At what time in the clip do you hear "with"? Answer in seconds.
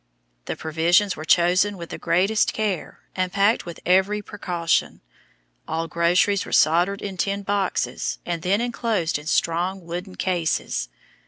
1.77-1.91, 3.67-3.79